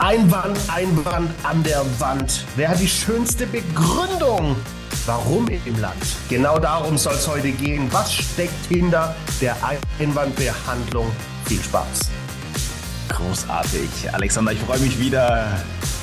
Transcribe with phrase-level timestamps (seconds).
[0.00, 2.44] Einwand, Einwand an der Wand.
[2.54, 4.54] Wer hat die schönste Begründung?
[5.06, 6.00] Warum im Land?
[6.28, 7.88] Genau darum soll es heute gehen.
[7.90, 9.56] Was steckt hinter der
[9.98, 11.10] Einwandbehandlung?
[11.46, 12.10] Viel Spaß.
[13.08, 13.88] Großartig.
[14.12, 15.60] Alexander, ich freue mich wieder,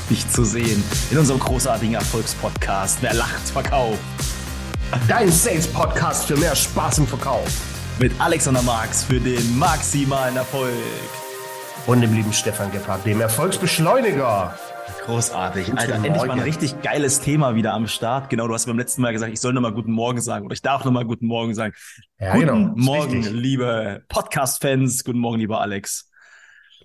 [0.10, 2.98] dich zu sehen in unserem großartigen Erfolgspodcast.
[3.00, 4.00] Wer lacht, verkauft.
[5.08, 7.48] Dein Sales-Podcast für mehr Spaß im Verkauf.
[7.98, 10.74] Mit Alexander Marx für den maximalen Erfolg
[11.88, 14.58] und dem lieben Stefan Gebhardt, dem Erfolgsbeschleuniger.
[15.06, 15.66] Großartig.
[15.66, 18.30] Guten Alter, endlich mal ein richtig geiles Thema wieder am Start.
[18.30, 20.64] Genau, du hast beim letzten Mal gesagt, ich soll nochmal Guten Morgen sagen oder ich
[20.64, 21.74] darf nochmal Guten Morgen sagen.
[22.20, 22.74] Ja, guten genau.
[22.76, 25.04] Morgen, liebe Podcast-Fans.
[25.04, 26.10] Guten Morgen, lieber Alex.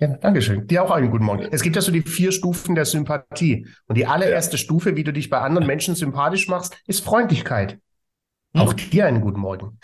[0.00, 0.66] Ja, Dankeschön.
[0.66, 1.48] Dir auch einen guten Morgen.
[1.50, 3.66] Es gibt ja so die vier Stufen der Sympathie.
[3.86, 7.78] Und die allererste Stufe, wie du dich bei anderen Menschen sympathisch machst, ist Freundlichkeit.
[8.54, 8.60] Hm.
[8.60, 9.78] Auch dir einen guten Morgen.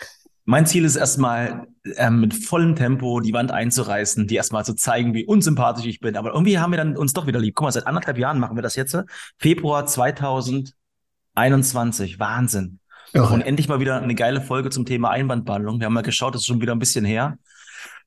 [0.49, 5.13] Mein Ziel ist erstmal, ähm, mit vollem Tempo die Wand einzureißen, die erstmal zu zeigen,
[5.13, 6.15] wie unsympathisch ich bin.
[6.15, 7.55] Aber irgendwie haben wir dann uns doch wieder lieb.
[7.55, 8.97] Guck mal, seit anderthalb Jahren machen wir das jetzt.
[9.37, 12.17] Februar 2021.
[12.17, 12.79] Wahnsinn.
[13.11, 13.23] Ja.
[13.23, 15.81] Und endlich mal wieder eine geile Folge zum Thema Einwandbehandlung.
[15.81, 17.37] Wir haben mal geschaut, das ist schon wieder ein bisschen her.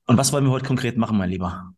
[0.07, 1.73] Und was wollen wir heute konkret machen, mein Lieber?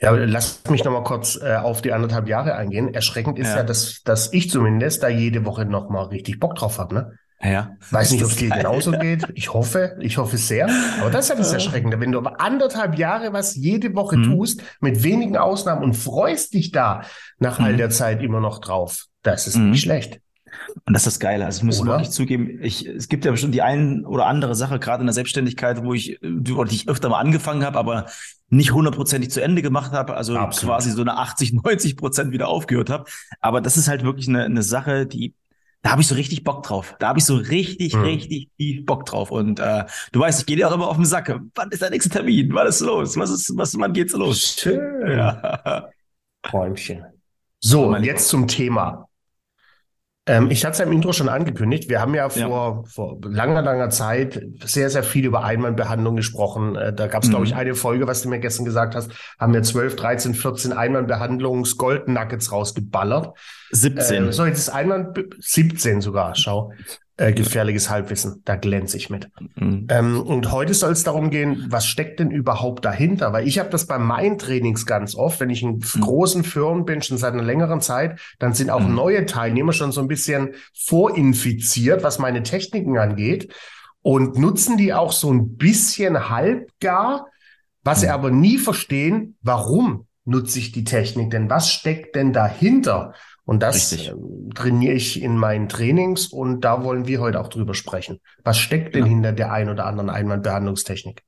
[0.00, 2.94] Ja, lass mich noch mal kurz äh, auf die anderthalb Jahre eingehen.
[2.94, 6.56] Erschreckend ist ja, ja dass, dass ich zumindest da jede Woche noch mal richtig Bock
[6.56, 6.96] drauf habe.
[6.96, 7.16] Ne?
[7.40, 7.76] Ja.
[7.90, 9.26] Weiß nicht, ob es dir genauso geht.
[9.34, 10.68] Ich hoffe, ich hoffe sehr.
[11.00, 12.00] Aber das ist ja das Erschreckende.
[12.00, 14.24] Wenn du aber anderthalb Jahre was jede Woche mhm.
[14.24, 17.02] tust, mit wenigen Ausnahmen und freust dich da
[17.38, 17.64] nach mhm.
[17.64, 19.70] all der Zeit immer noch drauf, das ist mhm.
[19.70, 20.20] nicht schlecht.
[20.84, 21.44] Und das ist das Geile.
[21.44, 24.78] Also ich muss wirklich zugeben, ich, es gibt ja bestimmt die ein oder andere Sache,
[24.78, 28.06] gerade in der Selbstständigkeit, wo ich, die ich öfter mal angefangen habe, aber
[28.48, 30.74] nicht hundertprozentig zu Ende gemacht habe, also Absolut.
[30.74, 33.04] quasi so eine 80, 90 Prozent wieder aufgehört habe.
[33.40, 35.34] Aber das ist halt wirklich eine, eine Sache, die
[35.82, 36.96] da habe ich so richtig Bock drauf.
[36.98, 38.02] Da habe ich so richtig, mhm.
[38.02, 39.30] richtig tief Bock drauf.
[39.30, 41.40] Und äh, du weißt, ich gehe dir auch immer auf den Sack.
[41.54, 42.52] Wann ist der nächste Termin?
[42.52, 43.16] Was ist los?
[43.16, 44.56] Was ist, was, wann geht's los?
[44.58, 45.10] Schön.
[45.10, 45.90] Ja.
[46.42, 47.04] Träumchen.
[47.60, 49.07] So, jetzt zum Thema.
[50.28, 51.88] Ähm, ich hatte es ja im Intro schon angekündigt.
[51.88, 52.90] Wir haben ja vor, ja.
[52.90, 56.76] vor langer, langer Zeit sehr, sehr viel über Einwandbehandlung gesprochen.
[56.76, 57.32] Äh, da gab es, mhm.
[57.32, 60.72] glaube ich, eine Folge, was du mir gestern gesagt hast, haben wir 12, 13, 14
[60.72, 63.36] Einwandbehandlungs-Gold-Nuggets rausgeballert.
[63.70, 64.28] 17.
[64.28, 66.72] Äh, so, jetzt ist Einwand 17 sogar, schau
[67.18, 68.42] äh, gefährliches Halbwissen.
[68.44, 69.28] Da glänze ich mit.
[69.56, 69.86] Mhm.
[69.90, 73.32] Ähm, und heute soll es darum gehen, was steckt denn überhaupt dahinter?
[73.32, 76.00] Weil ich habe das bei meinen Trainings ganz oft, wenn ich in mhm.
[76.00, 78.94] großen Firmen bin, schon seit einer längeren Zeit, dann sind auch mhm.
[78.94, 83.52] neue Teilnehmer schon so ein bisschen vorinfiziert, was meine Techniken angeht
[84.00, 87.26] und nutzen die auch so ein bisschen halbgar,
[87.82, 88.12] was sie mhm.
[88.12, 91.50] aber nie verstehen, warum nutze ich die Technik denn?
[91.50, 93.14] Was steckt denn dahinter?
[93.48, 94.10] Und das Richtig.
[94.10, 98.20] Ähm, trainiere ich in meinen Trainings und da wollen wir heute auch drüber sprechen.
[98.44, 99.08] Was steckt denn ja.
[99.08, 101.22] hinter der ein oder anderen Einwandbehandlungstechnik?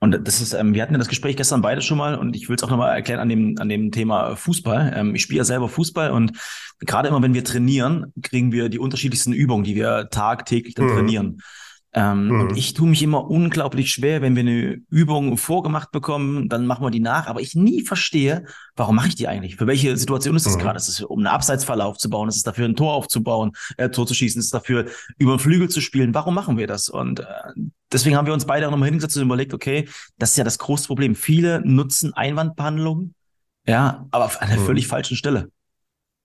[0.00, 2.48] Und das ist, ähm, wir hatten ja das Gespräch gestern beide schon mal und ich
[2.48, 4.94] will es auch nochmal erklären an dem, an dem Thema Fußball.
[4.96, 6.32] Ähm, ich spiele ja selber Fußball und
[6.80, 10.94] gerade immer, wenn wir trainieren, kriegen wir die unterschiedlichsten Übungen, die wir tagtäglich dann mhm.
[10.94, 11.38] trainieren.
[11.96, 12.40] Ähm, mhm.
[12.40, 16.84] Und ich tue mich immer unglaublich schwer, wenn wir eine Übung vorgemacht bekommen, dann machen
[16.84, 18.44] wir die nach, aber ich nie verstehe,
[18.74, 19.56] warum mache ich die eigentlich?
[19.56, 20.60] Für welche Situation ist das mhm.
[20.60, 20.76] gerade?
[20.76, 22.28] Ist es um eine Abseitsfalle aufzubauen?
[22.28, 24.40] Ist es dafür, ein Tor aufzubauen, äh, Tor zu schießen?
[24.40, 24.86] Ist es dafür,
[25.18, 26.14] über den Flügel zu spielen?
[26.14, 26.88] Warum machen wir das?
[26.88, 27.24] Und äh,
[27.92, 29.88] deswegen haben wir uns beide auch nochmal hingesetzt und überlegt, okay,
[30.18, 31.14] das ist ja das große Problem.
[31.14, 33.14] Viele nutzen Einwandbehandlung,
[33.68, 34.66] ja, aber auf einer mhm.
[34.66, 35.50] völlig falschen Stelle.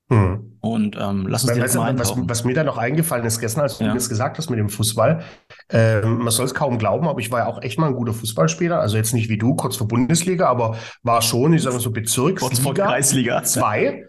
[0.10, 0.58] Mhm.
[0.62, 3.78] Und ähm, lass uns direkt mal was, was, mir da noch eingefallen ist gestern, als
[3.78, 3.94] du ja.
[3.94, 5.22] das gesagt hast mit dem Fußball,
[5.70, 8.14] ähm, man soll es kaum glauben, aber ich war ja auch echt mal ein guter
[8.14, 8.80] Fußballspieler.
[8.80, 11.92] Also jetzt nicht wie du, kurz vor Bundesliga, aber war schon, ich sage mal so
[11.92, 12.40] Bezirksliga.
[12.40, 13.44] Kurz vor Kreisliga.
[13.44, 14.06] Zwei.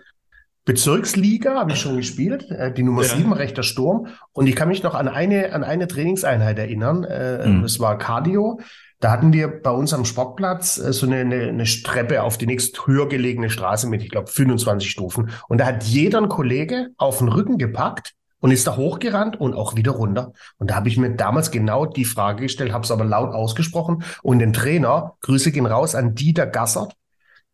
[0.65, 3.09] Bezirksliga habe ich schon gespielt, äh, die Nummer ja.
[3.09, 4.09] sieben, rechter Sturm.
[4.33, 7.05] Und ich kann mich noch an eine, an eine Trainingseinheit erinnern.
[7.05, 7.63] Äh, mhm.
[7.63, 8.61] Das war Cardio.
[9.01, 12.47] Da hatten wir bei uns am Sportplatz äh, so eine, eine, eine Treppe auf die
[12.47, 15.31] nächst höher gelegene Straße mit, ich glaube, 25 Stufen.
[15.49, 19.55] Und da hat jeder ein Kollege auf den Rücken gepackt und ist da hochgerannt und
[19.55, 20.33] auch wieder runter.
[20.59, 24.03] Und da habe ich mir damals genau die Frage gestellt, habe es aber laut ausgesprochen
[24.23, 26.95] und den Trainer, Grüße gehen raus an Dieter Gassert,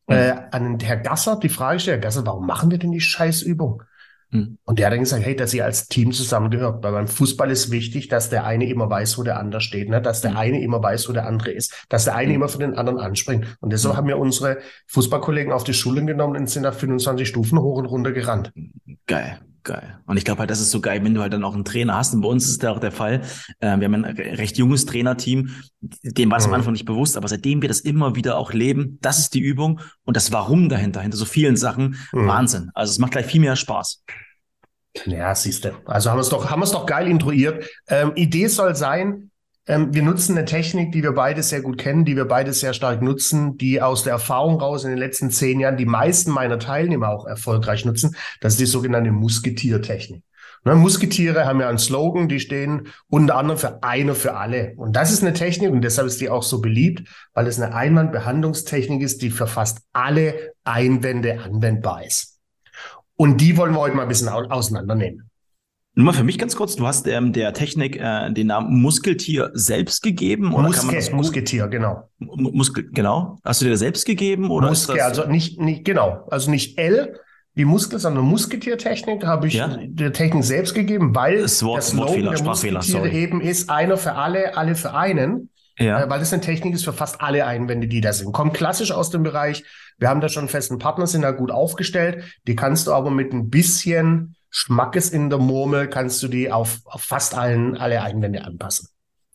[0.08, 0.14] mhm.
[0.14, 3.00] äh, an den Herr Gassert die Frage gestellt, Herr Gassert, warum machen wir denn die
[3.00, 3.82] Scheißübung?
[4.30, 4.58] Mhm.
[4.64, 6.82] Und der hat dann gesagt, hey, dass ihr als Team zusammengehört.
[6.82, 10.00] Weil beim Fußball ist wichtig, dass der eine immer weiß, wo der andere steht, ne?
[10.02, 10.36] dass der mhm.
[10.36, 12.36] eine immer weiß, wo der andere ist, dass der eine mhm.
[12.36, 13.56] immer für den anderen anspringt.
[13.60, 14.58] Und deshalb haben wir unsere
[14.88, 18.52] Fußballkollegen auf die Schulen genommen und sind da 25 Stufen hoch und runter gerannt.
[19.06, 19.40] Geil.
[19.66, 19.98] Geil.
[20.06, 21.96] Und ich glaube halt, das ist so geil, wenn du halt dann auch einen Trainer
[21.96, 22.14] hast.
[22.14, 23.22] Und bei uns ist das auch der Fall.
[23.58, 25.50] Äh, wir haben ein recht junges Trainerteam.
[25.80, 26.52] Dem war es mhm.
[26.52, 29.40] am Anfang nicht bewusst, aber seitdem wir das immer wieder auch leben, das ist die
[29.40, 32.28] Übung und das Warum dahinter, hinter so vielen Sachen, mhm.
[32.28, 32.70] Wahnsinn.
[32.74, 34.04] Also es macht gleich viel mehr Spaß.
[35.04, 35.72] Ja, siehst du.
[35.84, 37.68] Also haben wir es doch, haben wir es doch geil intruiert.
[37.88, 39.32] Ähm, Idee soll sein,
[39.66, 42.72] ähm, wir nutzen eine Technik, die wir beide sehr gut kennen, die wir beide sehr
[42.72, 46.58] stark nutzen, die aus der Erfahrung raus in den letzten zehn Jahren die meisten meiner
[46.58, 48.14] Teilnehmer auch erfolgreich nutzen.
[48.40, 50.22] Das ist die sogenannte Musketiertechnik.
[50.64, 54.74] Ne, Musketiere haben ja einen Slogan, die stehen unter anderem für eine für alle.
[54.76, 57.74] Und das ist eine Technik und deshalb ist die auch so beliebt, weil es eine
[57.74, 62.40] Einwandbehandlungstechnik ist, die für fast alle Einwände anwendbar ist.
[63.14, 65.30] Und die wollen wir heute mal ein bisschen auseinandernehmen.
[65.98, 69.50] Nur mal für mich ganz kurz, du hast ähm, der Technik äh, den Namen Muskeltier
[69.54, 72.10] selbst gegeben oder Muske, kann man das Musketier, genau.
[72.18, 73.38] Muskel, genau.
[73.42, 77.18] Hast du dir selbst gegeben oder Muske, also nicht, nicht genau, also nicht L,
[77.56, 79.74] die Muskel, sondern Musketiertechnik habe ich ja?
[79.82, 84.16] der Technik selbst gegeben, weil das, Wort, das Slogan der Musketiere eben ist einer für
[84.16, 85.48] alle, alle für einen.
[85.78, 86.04] Ja.
[86.04, 88.32] Äh, weil es eine Technik ist für fast alle Einwände, die da sind.
[88.32, 89.64] Kommt klassisch aus dem Bereich,
[89.98, 92.24] wir haben da schon festen Partner, sind da gut aufgestellt.
[92.46, 96.80] Die kannst du aber mit ein bisschen Schmackes in der Murmel, kannst du die auf,
[96.84, 98.88] auf fast allen, alle Einwände anpassen.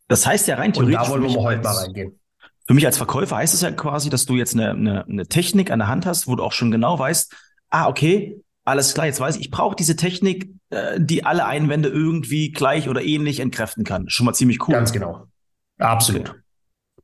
[0.07, 0.97] Das heißt ja rein theoretisch.
[0.97, 2.19] Und da wollen wir heute mal reingehen.
[2.67, 5.71] Für mich als Verkäufer heißt es ja quasi, dass du jetzt eine, eine, eine Technik
[5.71, 7.33] an der Hand hast, wo du auch schon genau weißt,
[7.69, 11.89] ah, okay, alles klar, jetzt weiß ich, ich brauche diese Technik, äh, die alle Einwände
[11.89, 14.09] irgendwie gleich oder ähnlich entkräften kann.
[14.09, 14.73] Schon mal ziemlich cool.
[14.73, 15.27] Ganz genau.
[15.79, 16.29] Absolut.
[16.29, 16.39] Okay.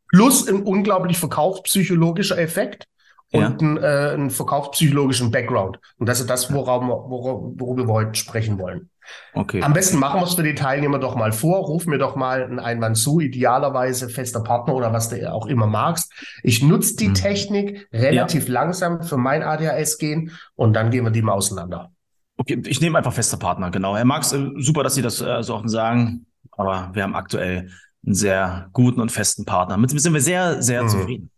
[0.10, 2.88] Plus ein unglaublich verkaufspsychologischer Effekt
[3.32, 3.48] und ja.
[3.48, 5.80] einen, äh, einen verkaufspsychologischen Background.
[5.98, 8.90] Und das ist das, worauf, worauf, worüber wir heute sprechen wollen.
[9.34, 9.62] Okay.
[9.62, 11.60] Am besten machen wir es für die Teilnehmer doch mal vor.
[11.66, 15.68] Ruf mir doch mal einen Einwand zu, idealerweise fester Partner oder was du auch immer
[15.68, 16.12] magst.
[16.44, 17.14] Ich nutze die mhm.
[17.14, 18.54] Technik relativ ja.
[18.54, 21.92] langsam für mein ADHS gehen und dann gehen wir die mal auseinander.
[22.38, 23.96] Okay, ich nehme einfach fester Partner, genau.
[23.96, 27.72] Herr Marx, äh, super, dass Sie das äh, so offen sagen, aber wir haben aktuell
[28.06, 29.78] einen sehr guten und festen Partner.
[29.78, 30.90] Mit dem sind wir sehr, sehr mhm.
[30.90, 31.32] zufrieden.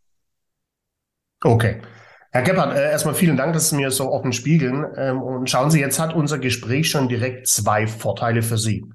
[1.41, 1.81] Okay.
[2.31, 4.85] Herr Gebhardt, äh, erstmal vielen Dank, dass Sie mir so offen spiegeln.
[4.97, 8.85] Ähm, und schauen Sie, jetzt hat unser Gespräch schon direkt zwei Vorteile für Sie.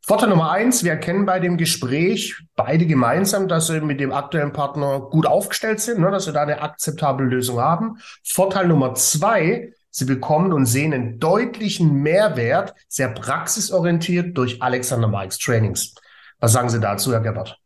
[0.00, 4.54] Vorteil Nummer eins, wir erkennen bei dem Gespräch beide gemeinsam, dass Sie mit dem aktuellen
[4.54, 7.98] Partner gut aufgestellt sind, ne, dass Sie da eine akzeptable Lösung haben.
[8.24, 15.38] Vorteil Nummer zwei, Sie bekommen und sehen einen deutlichen Mehrwert, sehr praxisorientiert durch Alexander Mikes
[15.38, 15.94] Trainings.
[16.38, 17.58] Was sagen Sie dazu, Herr Gebhardt?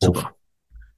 [0.00, 0.34] Super.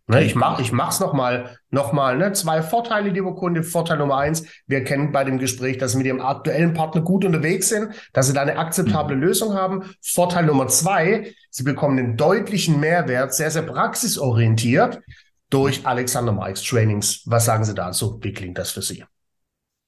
[0.08, 3.64] Ne, ich mach, ich mach's nochmal, nochmal, ne, zwei Vorteile, liebe Kunde.
[3.64, 7.24] Vorteil Nummer eins, wir kennen bei dem Gespräch, dass sie mit ihrem aktuellen Partner gut
[7.24, 9.22] unterwegs sind, dass sie da eine akzeptable mhm.
[9.22, 9.82] Lösung haben.
[10.00, 15.00] Vorteil Nummer zwei, sie bekommen einen deutlichen Mehrwert, sehr, sehr praxisorientiert
[15.50, 17.22] durch Alexander Mikes Trainings.
[17.26, 18.20] Was sagen Sie dazu?
[18.22, 19.04] Wie klingt das für Sie?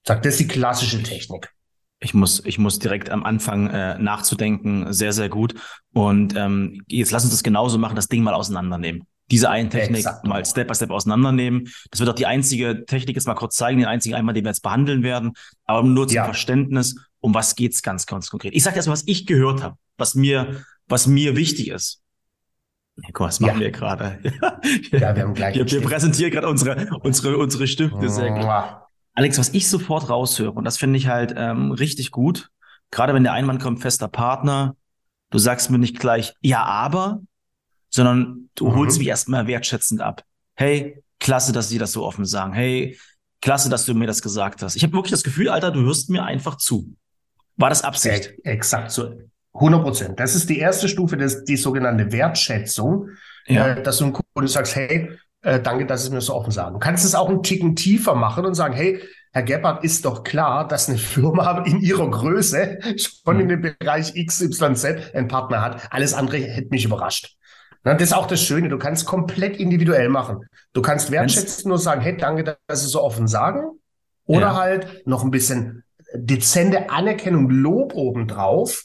[0.04, 1.48] Sagt, das ist die klassische Technik.
[2.00, 5.54] Ich muss, ich muss direkt am Anfang äh, nachzudenken, sehr, sehr gut.
[5.92, 9.98] Und ähm, jetzt lass uns das genauso machen, das Ding mal auseinandernehmen diese eine Technik
[9.98, 10.26] Exakt.
[10.26, 11.68] mal Step by Step auseinandernehmen.
[11.90, 14.50] Das wird auch die einzige Technik jetzt mal kurz zeigen, den einzigen einmal, den wir
[14.50, 15.32] jetzt behandeln werden,
[15.64, 16.24] aber nur zum ja.
[16.24, 18.54] Verständnis, um was geht's ganz, ganz konkret.
[18.54, 22.00] Ich sage erstmal, was ich gehört habe, was mir, was mir wichtig ist.
[22.96, 23.60] Ja, guck, was machen ja.
[23.60, 24.18] wir gerade?
[24.90, 25.54] ja, wir haben gleich.
[25.54, 28.08] Wir, wir präsentieren gerade unsere, unsere, unsere Stifte.
[28.08, 28.46] Sehr gut.
[29.14, 32.50] Alex, was ich sofort raushöre, und das finde ich halt ähm, richtig gut,
[32.90, 34.76] gerade wenn der Einwand kommt, fester Partner,
[35.30, 37.20] du sagst mir nicht gleich, ja, aber,
[37.90, 38.76] sondern du mhm.
[38.76, 40.24] holst mich erstmal wertschätzend ab.
[40.54, 42.52] Hey, klasse, dass sie das so offen sagen.
[42.52, 42.98] Hey,
[43.40, 44.76] klasse, dass du mir das gesagt hast.
[44.76, 46.94] Ich habe wirklich das Gefühl, Alter, du hörst mir einfach zu.
[47.56, 48.34] War das Absicht?
[48.44, 49.14] Exakt so.
[49.54, 50.20] 100 Prozent.
[50.20, 53.08] Das ist die erste Stufe, das, die sogenannte Wertschätzung,
[53.46, 53.68] ja.
[53.68, 55.10] äh, dass du einem Kunden sagst, hey,
[55.42, 56.74] äh, danke, dass Sie mir so offen sagen.
[56.74, 59.00] Du kannst es auch einen Ticken tiefer machen und sagen, hey,
[59.32, 63.42] Herr Gebhardt, ist doch klar, dass eine Firma in ihrer Größe schon mhm.
[63.42, 65.92] in dem Bereich XYZ einen Partner hat.
[65.92, 67.36] Alles andere hätte mich überrascht.
[67.84, 68.68] Das ist auch das Schöne.
[68.68, 70.46] Du kannst komplett individuell machen.
[70.72, 73.78] Du kannst wertschätzen nur sagen, hey, danke, dass Sie so offen sagen.
[74.26, 74.56] Oder ja.
[74.56, 78.84] halt noch ein bisschen dezente Anerkennung, Lob obendrauf.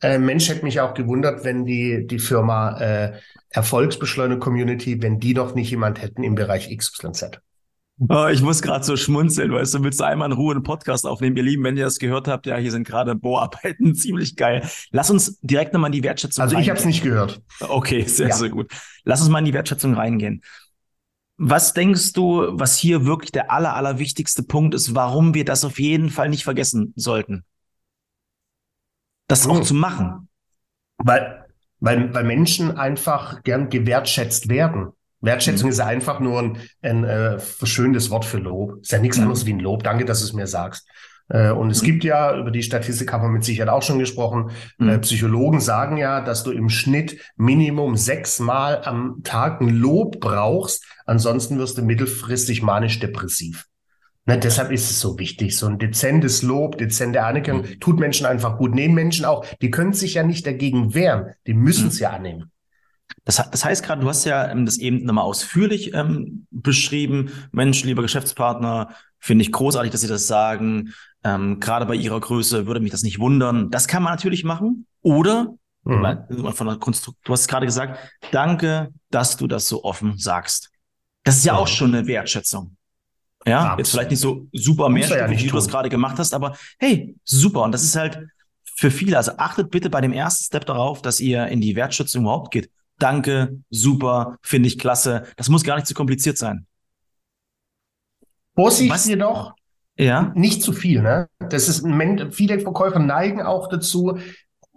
[0.00, 3.18] Äh, Mensch hätte mich auch gewundert, wenn die, die Firma äh,
[3.50, 7.40] Erfolgsbeschleunigung Community, wenn die noch nicht jemand hätten im Bereich XYZ.
[8.00, 11.06] Oh, ich muss gerade so schmunzeln, weißt du, willst du einmal in Ruhe einen Podcast
[11.06, 14.68] aufnehmen, ihr Lieben, wenn ihr das gehört habt, ja, hier sind gerade Bohrarbeiten, ziemlich geil.
[14.90, 17.40] Lass uns direkt nochmal in die Wertschätzung Also ich habe es nicht gehört.
[17.60, 18.34] Okay, sehr, ja.
[18.34, 18.72] sehr gut.
[19.04, 20.42] Lass uns mal in die Wertschätzung reingehen.
[21.36, 25.64] Was denkst du, was hier wirklich der aller, aller wichtigste Punkt ist, warum wir das
[25.64, 27.44] auf jeden Fall nicht vergessen sollten?
[29.28, 29.52] Das hm.
[29.52, 30.28] auch zu machen.
[30.98, 31.46] Weil,
[31.78, 34.92] weil, weil Menschen einfach gern gewertschätzt werden.
[35.24, 35.72] Wertschätzung mhm.
[35.72, 38.80] ist ja einfach nur ein, ein äh, verschönendes Wort für Lob.
[38.82, 39.24] Ist ja nichts mhm.
[39.24, 39.82] anderes wie ein Lob.
[39.82, 40.86] Danke, dass du es mir sagst.
[41.28, 41.86] Äh, und es mhm.
[41.86, 45.00] gibt ja, über die Statistik haben wir mit Sicherheit auch schon gesprochen, äh, mhm.
[45.00, 50.84] Psychologen sagen ja, dass du im Schnitt Minimum sechsmal am Tag ein Lob brauchst.
[51.06, 53.66] Ansonsten wirst du mittelfristig manisch-depressiv.
[54.26, 55.56] Na, deshalb ist es so wichtig.
[55.56, 57.80] So ein dezentes Lob, dezente Anerkennung mhm.
[57.80, 58.74] tut Menschen einfach gut.
[58.74, 61.34] Nehmen Menschen auch, die können sich ja nicht dagegen wehren.
[61.46, 62.02] Die müssen es mhm.
[62.02, 62.50] ja annehmen.
[63.24, 67.30] Das, das heißt gerade, du hast ja ähm, das eben nochmal ausführlich ähm, beschrieben.
[67.52, 70.92] Mensch, lieber Geschäftspartner, finde ich großartig, dass Sie das sagen.
[71.22, 73.70] Ähm, gerade bei Ihrer Größe würde mich das nicht wundern.
[73.70, 74.86] Das kann man natürlich machen.
[75.00, 76.52] Oder mhm.
[76.52, 77.98] von der Konstrukt, du hast gerade gesagt,
[78.30, 80.70] danke, dass du das so offen sagst.
[81.24, 81.58] Das ist ja, ja.
[81.58, 82.76] auch schon eine Wertschätzung.
[83.46, 83.78] Ja, Absolut.
[83.78, 87.14] jetzt vielleicht nicht so super mehr, ja wie du das gerade gemacht hast, aber hey,
[87.24, 87.62] super.
[87.62, 88.26] Und das ist halt
[88.76, 89.16] für viele.
[89.16, 92.70] Also achtet bitte bei dem ersten Step darauf, dass ihr in die Wertschätzung überhaupt geht.
[92.98, 95.26] Danke, super, finde ich klasse.
[95.36, 96.66] Das muss gar nicht zu kompliziert sein.
[98.54, 99.06] Vorsicht Was?
[99.06, 99.54] jedoch,
[99.96, 100.32] ja.
[100.34, 101.02] nicht zu viel.
[101.02, 101.28] Ne?
[101.50, 101.84] Das ist,
[102.30, 104.18] viele Verkäufer neigen auch dazu,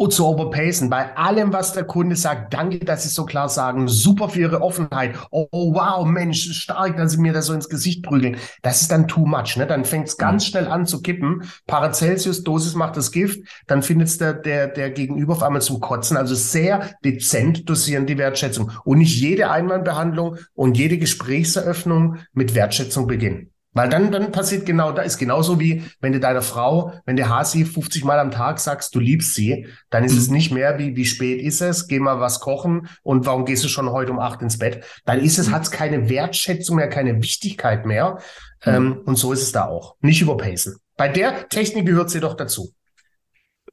[0.06, 0.92] zu overpacen.
[0.92, 4.62] Bei allem, was der Kunde sagt, danke, dass Sie so klar sagen, super für Ihre
[4.62, 5.16] Offenheit.
[5.32, 8.38] Oh, wow, Mensch, stark, dass Sie mir das so ins Gesicht prügeln.
[8.62, 9.58] Das ist dann too much.
[9.58, 9.66] Ne?
[9.66, 10.50] Dann fängt es ganz mhm.
[10.50, 11.44] schnell an zu kippen.
[11.66, 13.40] Paracelsius, Dosis macht das Gift.
[13.66, 16.16] Dann findet es der, der, der Gegenüber auf einmal zum Kotzen.
[16.16, 18.72] Also sehr dezent dosieren die Wertschätzung.
[18.84, 23.52] Und nicht jede Einwandbehandlung und jede Gesprächseröffnung mit Wertschätzung beginnen.
[23.74, 27.30] Weil dann, dann passiert genau, da ist genauso wie, wenn du deiner Frau, wenn du
[27.30, 30.18] Hasi 50 Mal am Tag sagst, du liebst sie, dann ist mhm.
[30.18, 33.64] es nicht mehr wie, wie spät ist es, geh mal was kochen und warum gehst
[33.64, 34.84] du schon heute um acht ins Bett?
[35.06, 35.52] Dann ist es, mhm.
[35.52, 38.20] hat es keine Wertschätzung mehr, keine Wichtigkeit mehr.
[38.66, 38.74] Mhm.
[38.74, 39.96] Ähm, und so ist es da auch.
[40.02, 40.78] Nicht überpacen.
[40.96, 42.74] Bei der Technik gehört sie doch dazu.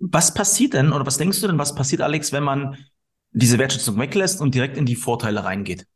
[0.01, 2.77] Was passiert denn, oder was denkst du denn, was passiert, Alex, wenn man
[3.33, 5.87] diese Wertschätzung weglässt und direkt in die Vorteile reingeht?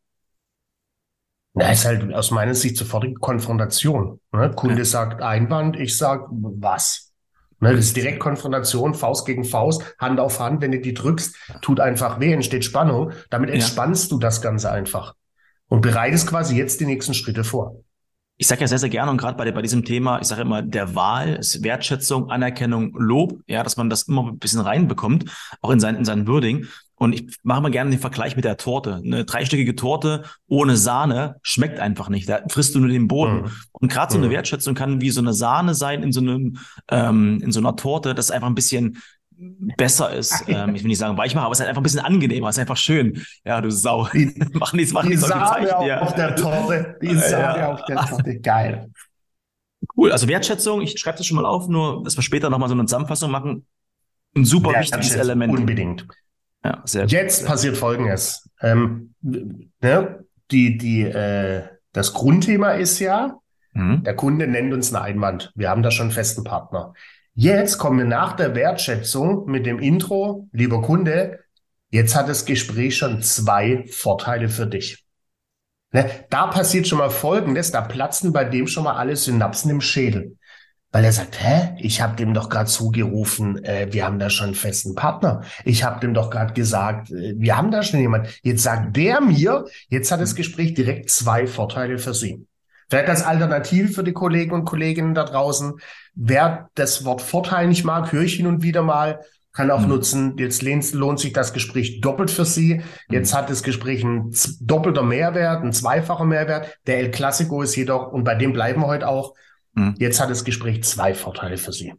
[1.59, 4.21] Na, ist halt aus meiner Sicht sofortige Konfrontation.
[4.33, 4.53] Ne?
[4.55, 4.85] Kunde ja.
[4.85, 7.13] sagt Einwand, ich sag was.
[7.59, 10.63] Ne, das ist direkt Konfrontation, Faust gegen Faust, Hand auf Hand.
[10.63, 13.11] Wenn du die drückst, tut einfach weh, entsteht Spannung.
[13.31, 14.17] Damit entspannst ja.
[14.17, 15.15] du das Ganze einfach
[15.67, 17.75] und bereitest quasi jetzt die nächsten Schritte vor.
[18.41, 20.63] Ich sage ja sehr, sehr gerne und gerade bei, bei diesem Thema, ich sage immer,
[20.63, 25.25] der Wahl ist Wertschätzung, Anerkennung, Lob, ja, dass man das immer ein bisschen reinbekommt,
[25.61, 26.67] auch in sein, in sein Wording.
[26.99, 29.01] Und ich mache mal gerne den Vergleich mit der Torte.
[29.05, 32.29] Eine dreistöckige Torte ohne Sahne schmeckt einfach nicht.
[32.29, 33.43] Da frisst du nur den Boden.
[33.43, 33.51] Mhm.
[33.73, 34.33] Und gerade so eine mhm.
[34.33, 36.59] Wertschätzung kann wie so eine Sahne sein in so einem
[36.91, 38.99] ähm, in so einer Torte, das einfach ein bisschen
[39.39, 40.45] besser ist.
[40.49, 42.57] Ähm, ich will nicht sagen weichmacher, aber es ist halt einfach ein bisschen angenehmer, es
[42.57, 43.23] ist einfach schön.
[43.45, 44.09] Ja, du Sau.
[44.13, 45.23] Die, mach nichts, mach nichts.
[45.23, 46.01] Die Sahne auf, ja.
[46.01, 46.99] auf der Torte.
[47.03, 47.73] Die Sahne ja.
[47.73, 48.41] auf der Torte.
[48.41, 48.91] Geil.
[49.97, 50.13] Cool.
[50.13, 52.85] Also Wertschätzung, ich schreibe das schon mal auf, nur, dass wir später nochmal so eine
[52.87, 53.67] Zusammenfassung machen.
[54.37, 55.57] Ein super wichtiges Element.
[55.57, 56.07] Unbedingt.
[56.65, 57.49] Ja, sehr Jetzt gut.
[57.49, 58.49] passiert Folgendes.
[58.61, 63.39] Ähm, ne, die, die, äh, das Grundthema ist ja,
[63.73, 64.03] mhm.
[64.03, 65.53] der Kunde nennt uns einen Einwand.
[65.55, 66.95] Wir haben da schon einen festen Partner.
[67.41, 71.39] Jetzt kommen wir nach der Wertschätzung mit dem Intro, lieber Kunde,
[71.89, 75.05] jetzt hat das Gespräch schon zwei Vorteile für dich.
[75.93, 79.81] Ne, da passiert schon mal Folgendes, da platzen bei dem schon mal alle Synapsen im
[79.81, 80.37] Schädel.
[80.91, 84.47] Weil er sagt, hä, ich habe dem doch gerade zugerufen, äh, wir haben da schon
[84.47, 85.45] einen festen Partner.
[85.65, 88.37] Ich habe dem doch gerade gesagt, äh, wir haben da schon jemand.
[88.43, 92.49] Jetzt sagt der mir, jetzt hat das Gespräch direkt zwei Vorteile für Sie.
[92.89, 95.75] Vielleicht als Alternative für die Kollegen und Kolleginnen da draußen.
[96.15, 99.21] Wer das Wort Vorteil nicht mag, höre ich hin und wieder mal,
[99.53, 99.89] kann auch mhm.
[99.89, 100.37] nutzen.
[100.39, 102.83] Jetzt lohnt sich das Gespräch doppelt für Sie.
[103.11, 103.39] Jetzt mhm.
[103.39, 106.79] hat das Gespräch ein doppelter Mehrwert, ein zweifacher Mehrwert.
[106.87, 109.35] Der El Clasico ist jedoch, und bei dem bleiben wir heute auch,
[109.79, 109.95] Mhm.
[109.99, 111.95] Jetzt hat das Gespräch zwei Vorteile für Sie.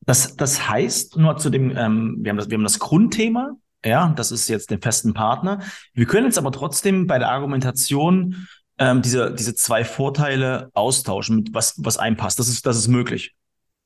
[0.00, 4.12] Das, das heißt, nur zu dem, ähm, wir, haben das, wir haben das Grundthema, ja,
[4.16, 5.60] das ist jetzt den festen Partner.
[5.92, 11.54] Wir können jetzt aber trotzdem bei der Argumentation ähm, diese, diese zwei Vorteile austauschen, mit
[11.54, 12.38] was, was einpasst.
[12.38, 13.34] Das ist, das ist möglich.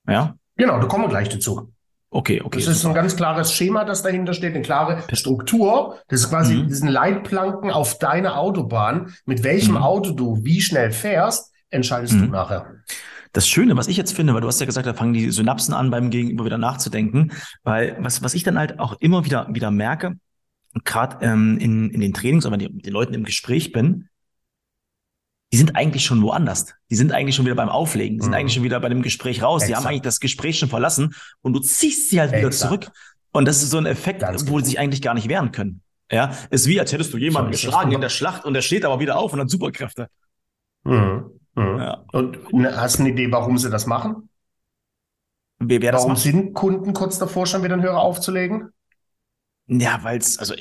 [0.06, 0.36] Ja.
[0.56, 1.72] Genau, da kommen wir gleich dazu.
[2.10, 2.58] Okay, okay.
[2.58, 2.92] Das ist super.
[2.92, 5.98] ein ganz klares Schema, das dahinter steht, eine klare Struktur.
[6.08, 6.68] Das ist quasi mhm.
[6.68, 9.14] diesen Leitplanken auf deiner Autobahn.
[9.24, 9.82] Mit welchem mhm.
[9.82, 12.20] Auto du wie schnell fährst, entscheidest mhm.
[12.20, 12.66] du nachher.
[13.32, 15.72] Das Schöne, was ich jetzt finde, weil du hast ja gesagt, da fangen die Synapsen
[15.72, 17.32] an, beim Gegenüber wieder nachzudenken,
[17.62, 20.16] weil was, was ich dann halt auch immer wieder, wieder merke,
[20.84, 24.08] gerade ähm, in, in den Trainings, wenn ich mit den Leuten im Gespräch bin,
[25.52, 26.74] die sind eigentlich schon woanders.
[26.90, 28.36] Die sind eigentlich schon wieder beim Auflegen, die sind mhm.
[28.36, 29.62] eigentlich schon wieder bei dem Gespräch raus.
[29.62, 29.70] Exakt.
[29.70, 32.84] Die haben eigentlich das Gespräch schon verlassen und du ziehst sie halt wieder Exakt.
[32.84, 32.96] zurück.
[33.32, 34.58] Und das ist so ein Effekt, Ganz wo genau.
[34.58, 35.82] sie sich eigentlich gar nicht wehren können.
[36.10, 39.00] Ja, ist wie, als hättest du jemanden geschlagen in der Schlacht und der steht aber
[39.00, 40.08] wieder auf und hat Superkräfte.
[40.84, 41.30] Mhm.
[41.54, 41.78] Mhm.
[41.78, 42.04] Ja.
[42.12, 44.28] Und hast du eine Idee, warum sie das machen?
[45.58, 48.70] Wer, wer warum das sind Kunden kurz davor, schon wieder einen Hörer aufzulegen?
[49.66, 50.54] Ja, weil es, also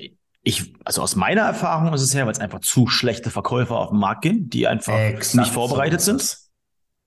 [0.44, 3.90] ich, also aus meiner Erfahrung ist es her, weil es einfach zu schlechte Verkäufer auf
[3.90, 6.38] den Markt gehen, die einfach Exakt nicht vorbereitet so sind.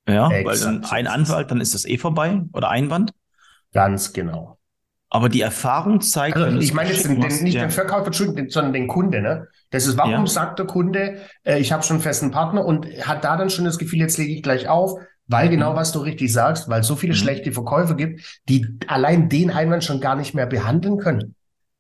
[0.09, 3.13] Ja, Exakt weil dann ein Anwalt, dann ist das eh vorbei oder Einwand.
[3.73, 4.59] Ganz genau.
[5.11, 6.37] Aber die Erfahrung zeigt.
[6.37, 7.63] Also ich meine jetzt den, den, nicht ja.
[7.63, 9.49] den Verkäufer, sondern den Kunde, ne?
[9.71, 10.27] Das ist, warum ja.
[10.27, 13.65] sagt der Kunde, äh, ich habe schon einen festen Partner und hat da dann schon
[13.65, 14.99] das Gefühl, jetzt lege ich gleich auf.
[15.27, 15.77] Weil genau, mhm.
[15.77, 17.19] was du richtig sagst, weil es so viele mhm.
[17.19, 21.35] schlechte Verkäufer gibt, die allein den Einwand schon gar nicht mehr behandeln können.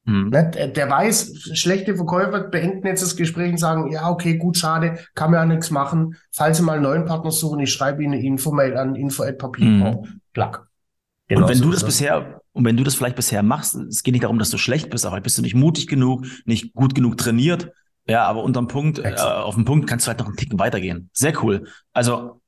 [0.07, 0.29] Mhm.
[0.29, 4.99] Ne, der, weiß, schlechte Verkäufer beenden jetzt das Gespräch und sagen, ja, okay, gut, schade,
[5.15, 6.17] kann mir ja nichts machen.
[6.31, 9.67] Falls Sie mal einen neuen Partner suchen, ich schreibe Ihnen eine Info-Mail an info.papier.
[9.67, 10.21] Mhm.
[10.33, 10.67] Plack.
[11.29, 11.87] Genau und wenn so du das so.
[11.87, 14.91] bisher, und wenn du das vielleicht bisher machst, es geht nicht darum, dass du schlecht
[14.91, 17.73] bist, aber bist du nicht mutig genug, nicht gut genug trainiert.
[18.07, 21.09] Ja, aber unterm Punkt, äh, auf dem Punkt kannst du halt noch einen Ticken weitergehen.
[21.15, 21.67] Sehr cool.
[21.95, 22.43] Also,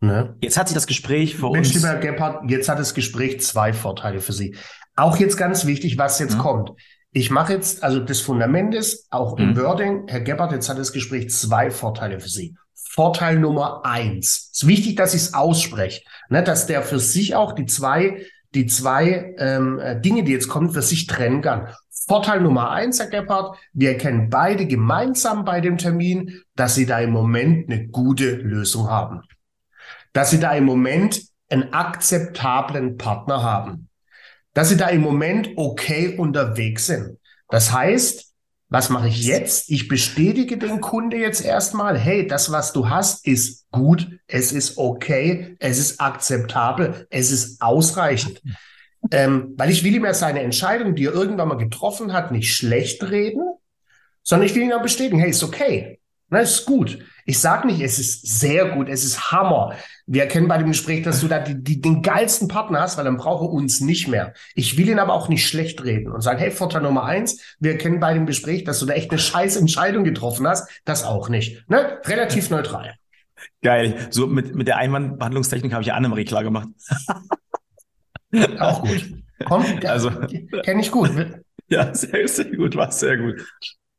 [0.00, 0.36] ne?
[0.40, 1.82] jetzt hat sich das Gespräch für Mensch, uns.
[1.82, 4.54] Lieber Gebhardt, jetzt hat das Gespräch zwei Vorteile für Sie.
[4.96, 6.40] Auch jetzt ganz wichtig, was jetzt mhm.
[6.40, 6.70] kommt.
[7.12, 9.56] Ich mache jetzt, also das Fundament ist, auch im mhm.
[9.56, 12.56] Wording, Herr Gebhardt, jetzt hat das Gespräch zwei Vorteile für Sie.
[12.74, 14.50] Vorteil Nummer eins.
[14.52, 18.24] Es ist wichtig, dass ich es ausspreche, ne, dass der für sich auch die zwei,
[18.54, 21.68] die zwei ähm, äh, Dinge, die jetzt kommen, für sich trennen kann.
[22.06, 27.00] Vorteil Nummer eins, Herr Gebhardt, wir erkennen beide gemeinsam bei dem Termin, dass Sie da
[27.00, 29.22] im Moment eine gute Lösung haben.
[30.12, 33.88] Dass Sie da im Moment einen akzeptablen Partner haben
[34.54, 37.18] dass sie da im Moment okay unterwegs sind.
[37.50, 38.32] Das heißt,
[38.68, 39.70] was mache ich jetzt?
[39.70, 44.78] Ich bestätige den Kunde jetzt erstmal, hey, das, was du hast, ist gut, es ist
[44.78, 48.42] okay, es ist akzeptabel, es ist ausreichend.
[49.10, 52.54] Ähm, weil ich will ihm ja seine Entscheidung, die er irgendwann mal getroffen hat, nicht
[52.54, 53.42] schlecht reden,
[54.22, 56.98] sondern ich will ihn auch bestätigen, hey, ist okay, na, ist gut.
[57.26, 59.74] Ich sage nicht, es ist sehr gut, es ist Hammer.
[60.06, 63.04] Wir erkennen bei dem Gespräch, dass du da die, die, den geilsten Partner hast, weil
[63.04, 64.34] dann brauche uns nicht mehr.
[64.54, 67.72] Ich will ihn aber auch nicht schlecht reden und sagen, hey, Vorteil Nummer eins, wir
[67.72, 70.68] erkennen bei dem Gespräch, dass du da echt eine scheiß Entscheidung getroffen hast.
[70.84, 71.68] Das auch nicht.
[71.68, 71.98] Ne?
[72.04, 72.94] Relativ neutral.
[73.62, 74.08] Geil.
[74.10, 76.68] So mit, mit der Einwandbehandlungstechnik habe ich ja Annemarie klar gemacht.
[78.58, 79.06] auch gut.
[79.46, 80.10] Komm, also,
[80.62, 81.10] kenne ich gut.
[81.66, 83.42] Ja, sehr, sehr gut, war sehr gut.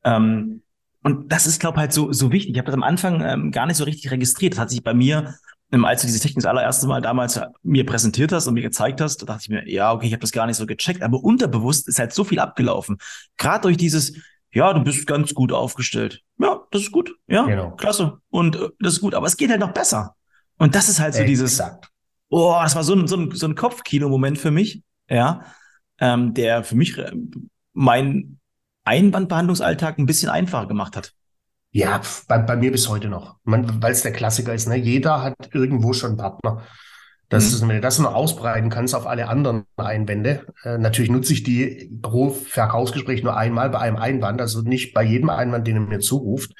[0.04, 0.62] Ähm,
[1.06, 2.54] und das ist, glaube ich, halt so, so wichtig.
[2.54, 4.54] Ich habe das am Anfang ähm, gar nicht so richtig registriert.
[4.54, 5.36] Das hat sich bei mir,
[5.72, 9.00] ähm, als du diese Technik das allererste Mal damals mir präsentiert hast und mir gezeigt
[9.02, 11.04] hast, da dachte ich mir, ja, okay, ich habe das gar nicht so gecheckt.
[11.04, 12.98] Aber unterbewusst ist halt so viel abgelaufen.
[13.38, 14.18] Gerade durch dieses,
[14.52, 16.24] ja, du bist ganz gut aufgestellt.
[16.40, 17.14] Ja, das ist gut.
[17.28, 17.76] Ja, genau.
[17.76, 18.18] klasse.
[18.32, 19.14] Und äh, das ist gut.
[19.14, 20.16] Aber es geht halt noch besser.
[20.58, 21.30] Und das ist halt so Exakt.
[21.30, 21.62] dieses,
[22.30, 25.46] oh, das war so ein, so ein, so ein Kopfkino-Moment für mich, ja,
[26.00, 27.12] ähm, der für mich äh,
[27.74, 28.40] mein
[28.86, 31.14] Einwandbehandlungsalltag ein bisschen einfacher gemacht hat.
[31.72, 33.36] Ja, bei, bei mir bis heute noch.
[33.44, 34.70] Weil es der Klassiker ist.
[34.70, 34.78] Ne?
[34.78, 36.64] Jeder hat irgendwo schon einen Partner.
[37.30, 37.50] Das mhm.
[37.50, 40.46] ist, wenn du das noch ausbreiten kannst auf alle anderen Einwände.
[40.64, 45.04] Äh, natürlich nutze ich die pro Verkaufsgespräch nur einmal bei einem Einwand, also nicht bei
[45.04, 46.54] jedem Einwand, den er mir zuruft.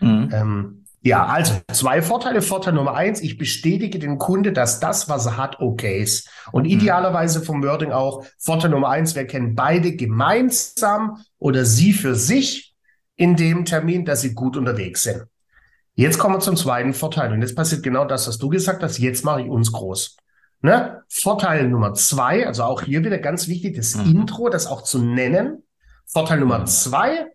[0.00, 0.30] Mhm.
[0.32, 2.42] Ähm, ja, also zwei Vorteile.
[2.42, 6.28] Vorteil Nummer eins, ich bestätige den Kunde, dass das, was er hat, okay ist.
[6.52, 6.70] Und mhm.
[6.70, 12.74] idealerweise vom Wording auch, Vorteil Nummer eins, wir kennen beide gemeinsam oder sie für sich
[13.16, 15.24] in dem Termin, dass sie gut unterwegs sind.
[15.94, 17.32] Jetzt kommen wir zum zweiten Vorteil.
[17.32, 18.98] Und jetzt passiert genau das, was du gesagt hast.
[18.98, 20.16] Jetzt mache ich uns groß.
[20.62, 21.02] Ne?
[21.08, 24.20] Vorteil Nummer zwei, also auch hier wieder ganz wichtig, das mhm.
[24.20, 25.64] Intro, das auch zu nennen.
[26.06, 27.26] Vorteil Nummer zwei,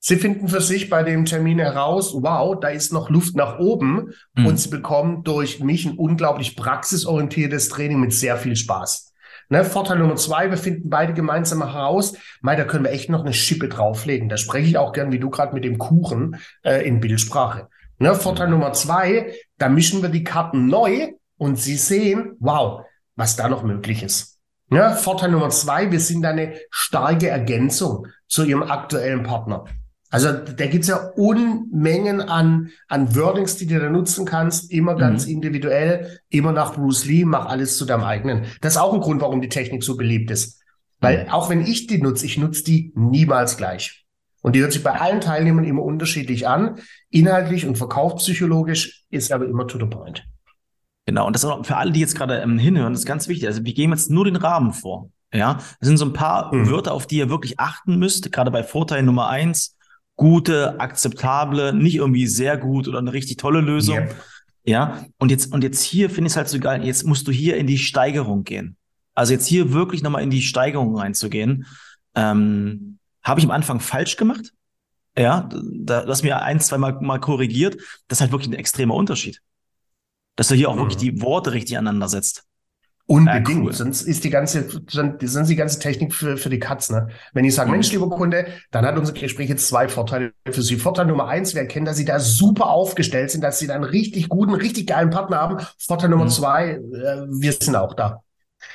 [0.00, 4.12] Sie finden für sich bei dem Termin heraus, wow, da ist noch Luft nach oben
[4.34, 4.46] mhm.
[4.46, 9.12] und Sie bekommen durch mich ein unglaublich praxisorientiertes Training mit sehr viel Spaß.
[9.50, 13.22] Ne, Vorteil Nummer zwei, wir finden beide gemeinsam heraus, Mai, da können wir echt noch
[13.22, 14.28] eine Schippe drauflegen.
[14.28, 17.68] Da spreche ich auch gern, wie du gerade mit dem Kuchen, äh, in Bildsprache.
[17.98, 18.48] Ne, Vorteil.
[18.48, 22.82] Nummer zwei, da mischen wir die Karten neu und Sie sehen, wow,
[23.16, 24.38] was da noch möglich ist.
[24.68, 29.64] Ne, Vorteil Nummer zwei, wir sind eine starke Ergänzung zu Ihrem aktuellen Partner.
[30.10, 34.98] Also da gibt's ja Unmengen an, an Wordings, die du da nutzen kannst, immer mhm.
[34.98, 38.46] ganz individuell, immer nach Bruce Lee, mach alles zu deinem eigenen.
[38.60, 40.62] Das ist auch ein Grund, warum die Technik so beliebt ist.
[41.00, 41.30] Weil mhm.
[41.30, 44.06] auch wenn ich die nutze, ich nutze die niemals gleich.
[44.40, 46.78] Und die hört sich bei allen Teilnehmern immer unterschiedlich an.
[47.10, 50.26] Inhaltlich und verkaufspsychologisch ist aber immer to the point.
[51.06, 53.28] Genau, und das ist auch für alle, die jetzt gerade ähm, hinhören, das ist ganz
[53.28, 53.48] wichtig.
[53.48, 55.10] Also wir gehen jetzt nur den Rahmen vor.
[55.32, 56.70] Ja, das sind so ein paar mhm.
[56.70, 59.77] Wörter, auf die ihr wirklich achten müsst, gerade bei Vorteil Nummer eins
[60.18, 63.98] gute, akzeptable, nicht irgendwie sehr gut oder eine richtig tolle Lösung.
[63.98, 64.16] Yep.
[64.64, 67.32] Ja, und jetzt, und jetzt hier finde ich es halt so geil, jetzt musst du
[67.32, 68.76] hier in die Steigerung gehen.
[69.14, 71.66] Also jetzt hier wirklich nochmal in die Steigerung reinzugehen.
[72.14, 74.52] Ähm, Habe ich am Anfang falsch gemacht?
[75.16, 77.76] Ja, da, das mir ein, zwei Mal, mal korrigiert.
[78.08, 79.40] Das ist halt wirklich ein extremer Unterschied.
[80.34, 80.80] Dass du hier auch mhm.
[80.80, 82.44] wirklich die Worte richtig aneinander setzt.
[83.10, 83.64] Unbedingt.
[83.64, 83.72] Cool.
[83.72, 87.08] Sonst ist die ganze, sonst die ganze Technik für, für die Katz, ne?
[87.32, 87.76] Wenn ich sage, mhm.
[87.76, 90.76] Mensch, lieber Kunde, dann hat unser Gespräch jetzt zwei Vorteile für Sie.
[90.76, 93.84] Vorteil Nummer eins, wir erkennen, dass Sie da super aufgestellt sind, dass Sie da einen
[93.84, 95.56] richtig guten, richtig geilen Partner haben.
[95.78, 96.28] Vorteil Nummer mhm.
[96.28, 98.22] zwei, äh, wir sind auch da.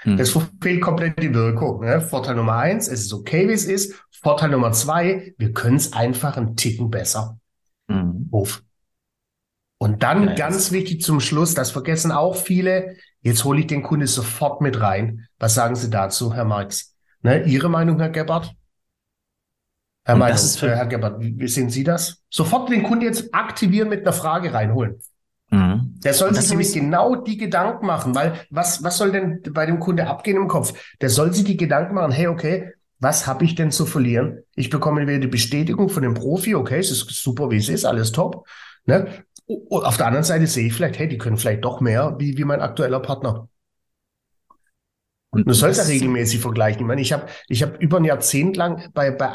[0.03, 0.17] Mhm.
[0.17, 1.81] Das fehlt komplett die Wirkung.
[1.81, 2.01] Ne?
[2.01, 3.93] Vorteil Nummer eins, es ist okay, wie es ist.
[4.09, 7.37] Vorteil Nummer zwei, wir können es einfach einen Ticken besser.
[7.87, 8.29] Mhm.
[8.31, 8.63] Uff.
[9.77, 13.83] Und dann ja, ganz wichtig zum Schluss, das vergessen auch viele, jetzt hole ich den
[13.83, 15.27] Kunde sofort mit rein.
[15.39, 16.95] Was sagen Sie dazu, Herr Marx?
[17.21, 18.53] Ne, Ihre Meinung, Herr Gebhardt?
[20.05, 22.21] Herr, Meinung, für, äh, Herr Gebhardt, wie sehen Sie das?
[22.29, 24.99] Sofort den Kunden jetzt aktivieren mit einer Frage reinholen.
[25.49, 25.99] Mhm.
[26.03, 29.79] Der soll sich nämlich genau die Gedanken machen, weil was, was soll denn bei dem
[29.79, 30.73] Kunde abgehen im Kopf?
[30.99, 34.39] Der soll sich die Gedanken machen, hey, okay, was habe ich denn zu verlieren?
[34.55, 37.85] Ich bekomme wieder die Bestätigung von dem Profi, okay, es ist super, wie es ist,
[37.85, 38.47] alles top.
[38.85, 39.07] Ne?
[39.45, 42.37] Und auf der anderen Seite sehe ich vielleicht, hey, die können vielleicht doch mehr wie,
[42.37, 43.49] wie mein aktueller Partner.
[45.33, 46.81] Und du sollst ja regelmäßig vergleichen.
[46.81, 49.31] Ich meine, ich habe ich hab über ein Jahrzehnt lang bei, bei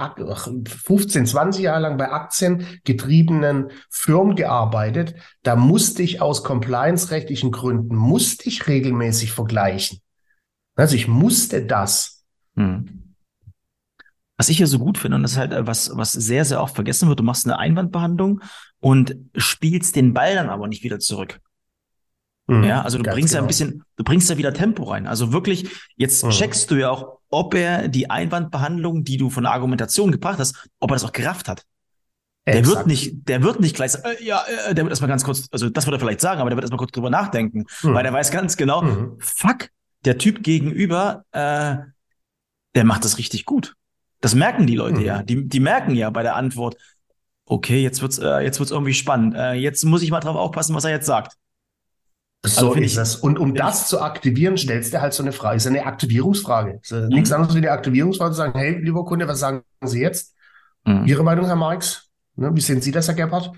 [0.64, 5.16] 15, 20 Jahre lang bei aktiengetriebenen Firmen gearbeitet.
[5.42, 9.98] Da musste ich aus compliance-rechtlichen Gründen, musste ich regelmäßig vergleichen.
[10.76, 12.24] Also ich musste das.
[12.54, 12.97] Hm.
[14.38, 16.62] Was ich ja so gut finde, und das ist halt äh, was, was sehr, sehr
[16.62, 18.40] oft vergessen wird, du machst eine Einwandbehandlung
[18.80, 21.40] und spielst den Ball dann aber nicht wieder zurück.
[22.46, 23.44] Mhm, ja, also du bringst genau.
[23.44, 23.48] ja ein genau.
[23.48, 25.06] bisschen, du bringst ja wieder Tempo rein.
[25.06, 26.30] Also wirklich, jetzt mhm.
[26.30, 30.68] checkst du ja auch, ob er die Einwandbehandlung, die du von der Argumentation gebracht hast,
[30.80, 31.64] ob er das auch gerafft hat.
[32.46, 35.22] Der wird nicht, der wird nicht gleich sagen, äh, ja, äh, der wird erstmal ganz
[35.24, 37.94] kurz, also das würde er vielleicht sagen, aber der wird erstmal kurz drüber nachdenken, mhm.
[37.94, 39.18] weil der weiß ganz genau, mhm.
[39.18, 39.68] fuck,
[40.06, 41.76] der Typ gegenüber, äh,
[42.74, 43.74] der macht das richtig gut.
[44.20, 45.04] Das merken die Leute mhm.
[45.04, 45.22] ja.
[45.22, 46.76] Die, die merken ja bei der Antwort,
[47.44, 49.34] okay, jetzt wird's, äh, jetzt wird's irgendwie spannend.
[49.34, 51.34] Äh, jetzt muss ich mal drauf aufpassen, was er jetzt sagt.
[52.44, 53.16] So also ist es.
[53.16, 55.56] Und um das zu aktivieren, stellst du halt so eine Frage.
[55.56, 56.78] Ist eine Aktivierungsfrage.
[56.82, 57.08] Ist mhm.
[57.08, 60.34] nichts anderes wie eine Aktivierungsfrage zu sagen, hey, lieber Kunde, was sagen Sie jetzt?
[60.84, 61.06] Mhm.
[61.06, 62.08] Ihre Meinung, Herr Marx?
[62.36, 63.52] Ne, wie sehen Sie das, Herr Gebhardt?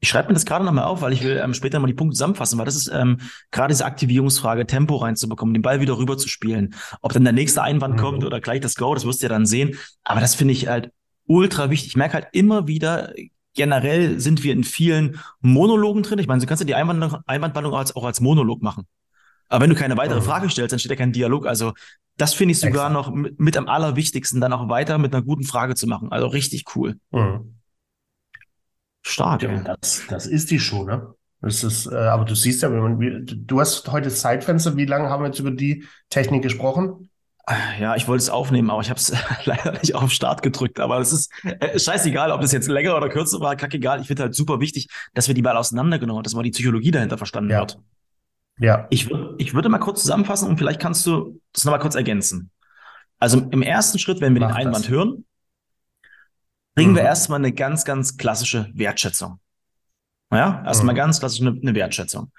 [0.00, 2.14] Ich schreibe mir das gerade nochmal auf, weil ich will ähm, später mal die Punkte
[2.14, 3.18] zusammenfassen, weil das ist ähm,
[3.50, 6.74] gerade diese Aktivierungsfrage, Tempo reinzubekommen, den Ball wieder rüber zu spielen.
[7.02, 8.00] Ob dann der nächste Einwand mhm.
[8.00, 9.76] kommt oder gleich das Go, das wirst du ja dann sehen.
[10.02, 10.90] Aber das finde ich halt
[11.26, 11.88] ultra wichtig.
[11.88, 13.12] Ich merke halt immer wieder,
[13.54, 16.18] generell sind wir in vielen Monologen drin.
[16.18, 18.86] Ich meine, du kannst ja die Einwandbandung, Einwandbandung als, auch als Monolog machen.
[19.48, 20.24] Aber wenn du keine weitere mhm.
[20.24, 21.46] Frage stellst, dann steht ja kein Dialog.
[21.46, 21.72] Also
[22.16, 22.94] das finde ich sogar Exakt.
[22.94, 26.12] noch mit, mit, am allerwichtigsten, dann auch weiter mit einer guten Frage zu machen.
[26.12, 26.96] Also richtig cool.
[27.10, 27.59] Mhm.
[29.10, 29.42] Stark.
[29.42, 31.14] Ja, das, das ist die schon, ne?
[31.42, 34.76] Das ist, äh, aber du siehst ja, man, du hast heute Zeitfenster.
[34.76, 37.08] Wie lange haben wir jetzt über die Technik gesprochen?
[37.80, 39.12] Ja, ich wollte es aufnehmen, aber ich habe es
[39.44, 40.78] leider nicht auf Start gedrückt.
[40.80, 44.00] Aber es ist äh, scheißegal, ob das jetzt länger oder kürzer war, kackegal.
[44.00, 46.90] Ich finde halt super wichtig, dass wir die Ball auseinandergenommen haben, dass mal die Psychologie
[46.90, 47.60] dahinter verstanden ja.
[47.60, 47.78] wird.
[48.58, 48.86] Ja.
[48.90, 52.50] Ich, ich würde mal kurz zusammenfassen und vielleicht kannst du das nochmal kurz ergänzen.
[53.18, 54.90] Also im ersten Schritt, wenn wir Mach den Einwand das.
[54.90, 55.24] hören,
[56.74, 56.96] bringen mhm.
[56.96, 59.40] wir erstmal eine ganz, ganz klassische Wertschätzung.
[60.32, 60.98] Ja, erstmal mhm.
[60.98, 62.32] ganz klassisch eine, eine Wertschätzung.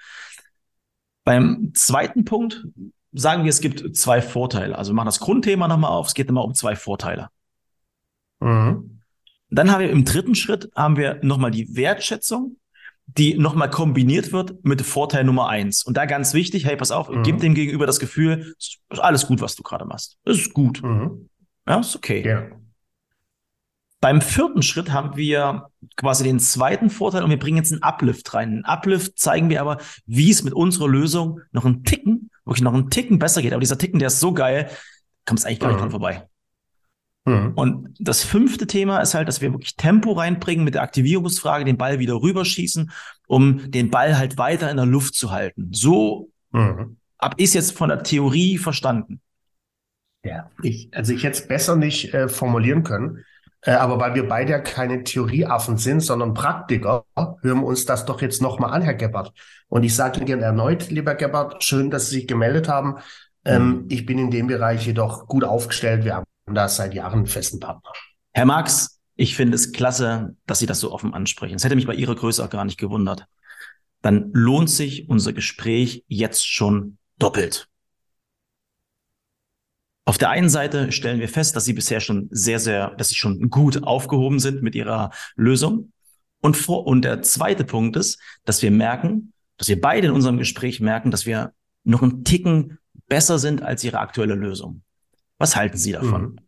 [1.24, 2.66] Beim zweiten Punkt
[3.12, 4.76] sagen wir, es gibt zwei Vorteile.
[4.76, 6.08] Also wir machen das Grundthema nochmal auf.
[6.08, 7.28] Es geht immer um zwei Vorteile.
[8.40, 9.02] Mhm.
[9.50, 12.56] Dann haben wir im dritten Schritt haben wir nochmal die Wertschätzung,
[13.06, 15.84] die nochmal kombiniert wird mit Vorteil Nummer eins.
[15.84, 17.22] Und da ganz wichtig, hey, pass auf, mhm.
[17.22, 20.16] gib dem Gegenüber das Gefühl, ist alles gut, was du gerade machst.
[20.24, 20.82] Ist gut.
[20.82, 21.28] Mhm.
[21.68, 22.26] Ja, ist okay.
[22.26, 22.46] Ja.
[24.02, 28.34] Beim vierten Schritt haben wir quasi den zweiten Vorteil und wir bringen jetzt einen Uplift
[28.34, 28.50] rein.
[28.50, 32.74] Einen Uplift zeigen wir aber, wie es mit unserer Lösung noch einen Ticken wirklich noch
[32.74, 33.52] einen Ticken besser geht.
[33.52, 34.70] Aber dieser Ticken, der ist so geil,
[35.26, 35.80] kommst eigentlich gar nicht mhm.
[35.82, 36.28] dran vorbei.
[37.24, 37.52] Mhm.
[37.54, 41.78] Und das fünfte Thema ist halt, dass wir wirklich Tempo reinbringen mit der Aktivierungsfrage, den
[41.78, 42.90] Ball wieder rüberschießen,
[43.26, 45.68] um den Ball halt weiter in der Luft zu halten.
[45.72, 46.96] So mhm.
[47.36, 49.20] ich es jetzt von der Theorie verstanden.
[50.24, 53.24] Ja, ich, also ich hätte es besser nicht äh, formulieren können.
[53.62, 58.04] Äh, aber weil wir beide ja keine Theorieaffen sind, sondern Praktiker, hören wir uns das
[58.04, 59.32] doch jetzt nochmal an, Herr Gebhardt.
[59.68, 62.96] Und ich sage Ihnen gerne erneut, lieber Gebhardt, schön, dass Sie sich gemeldet haben.
[63.44, 63.86] Ähm, mhm.
[63.88, 66.04] ich bin in dem Bereich jedoch gut aufgestellt.
[66.04, 67.90] Wir haben da seit Jahren einen festen Partner.
[68.32, 71.54] Herr Marx, ich finde es klasse, dass Sie das so offen ansprechen.
[71.54, 73.26] Es hätte mich bei Ihrer Größe auch gar nicht gewundert.
[74.00, 77.68] Dann lohnt sich unser Gespräch jetzt schon doppelt.
[80.04, 83.14] Auf der einen Seite stellen wir fest, dass sie bisher schon sehr, sehr, dass sie
[83.14, 85.92] schon gut aufgehoben sind mit ihrer Lösung.
[86.40, 90.38] Und, vor, und der zweite Punkt ist, dass wir merken, dass wir beide in unserem
[90.38, 91.52] Gespräch merken, dass wir
[91.84, 94.82] noch einen Ticken besser sind als ihre aktuelle Lösung.
[95.38, 96.40] Was halten Sie davon?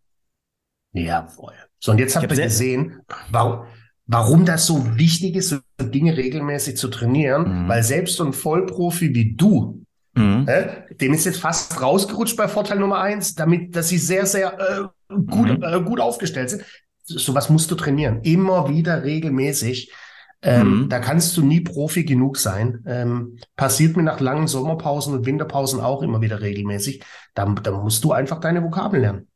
[0.92, 1.00] Mhm.
[1.00, 1.54] Ja, voll.
[1.78, 3.66] So, und jetzt habt ihr gesehen, warum,
[4.06, 7.68] warum das so wichtig ist, so Dinge regelmäßig zu trainieren, mhm.
[7.68, 9.83] weil selbst so ein Vollprofi wie du
[10.14, 10.46] Mhm.
[10.46, 14.58] Äh, dem ist jetzt fast rausgerutscht bei Vorteil Nummer eins, damit, dass sie sehr, sehr
[14.58, 15.62] äh, gut, mhm.
[15.62, 16.64] äh, gut aufgestellt sind.
[17.02, 18.20] Sowas musst du trainieren.
[18.22, 19.92] Immer wieder regelmäßig.
[20.40, 20.88] Ähm, mhm.
[20.88, 22.84] Da kannst du nie Profi genug sein.
[22.86, 27.02] Ähm, passiert mir nach langen Sommerpausen und Winterpausen auch immer wieder regelmäßig.
[27.34, 29.28] Da, da musst du einfach deine Vokabeln lernen.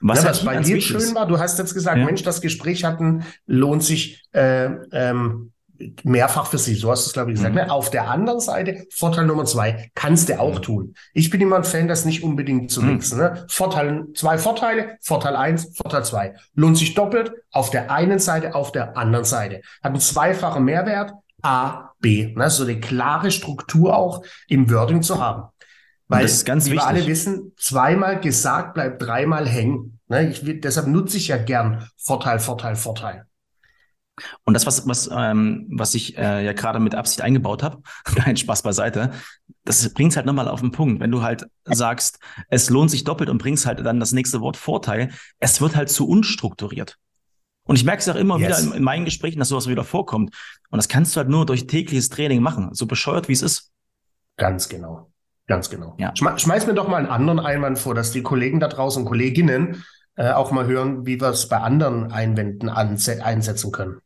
[0.00, 2.04] Was, Na, was bei dir schön war, du hast jetzt gesagt, ja.
[2.04, 5.52] Mensch, das Gespräch hatten, lohnt sich äh, ähm,
[6.02, 6.74] mehrfach für sie.
[6.74, 7.54] So hast du es, glaube ich, gesagt.
[7.54, 7.62] Mhm.
[7.62, 7.70] Ne?
[7.70, 10.62] Auf der anderen Seite, Vorteil Nummer zwei, kannst du auch mhm.
[10.62, 10.94] tun.
[11.12, 12.92] Ich bin immer ein Fan, das nicht unbedingt zu mhm.
[12.92, 13.18] mixen.
[13.18, 13.44] Ne?
[13.48, 16.34] Vorteil, zwei Vorteile, Vorteil eins, Vorteil zwei.
[16.54, 19.62] Lohnt sich doppelt auf der einen Seite, auf der anderen Seite.
[19.82, 21.12] Hat einen zweifachen Mehrwert,
[21.42, 22.34] A, B.
[22.34, 22.50] Ne?
[22.50, 25.44] So eine klare Struktur auch im Wording zu haben.
[26.08, 26.84] Weil das ist ganz wie wichtig.
[26.84, 30.00] wir alle wissen, zweimal gesagt bleibt dreimal hängen.
[30.08, 30.30] Ne?
[30.30, 33.27] Ich, deshalb nutze ich ja gern Vorteil, Vorteil, Vorteil.
[34.44, 38.36] Und das, was, was, ähm, was ich äh, ja gerade mit Absicht eingebaut habe, kein
[38.36, 39.12] Spaß beiseite,
[39.64, 41.00] das bringt halt nochmal auf den Punkt.
[41.00, 44.56] Wenn du halt sagst, es lohnt sich doppelt und bringst halt dann das nächste Wort
[44.56, 46.96] Vorteil, es wird halt zu unstrukturiert.
[47.64, 48.48] Und ich merke es auch immer yes.
[48.48, 50.34] wieder in, in, meinen Gesprächen, dass sowas wieder vorkommt.
[50.70, 53.70] Und das kannst du halt nur durch tägliches Training machen, so bescheuert wie es ist.
[54.38, 55.10] Ganz genau.
[55.46, 55.94] Ganz genau.
[55.98, 56.14] Ja.
[56.14, 59.84] Schmeiß mir doch mal einen anderen Einwand vor, dass die Kollegen da draußen, Kolleginnen,
[60.16, 64.00] äh, auch mal hören, wie wir es bei anderen Einwänden einsetzen können.